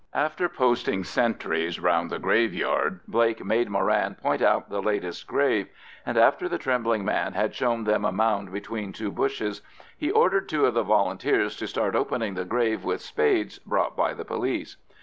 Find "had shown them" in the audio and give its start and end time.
7.33-8.03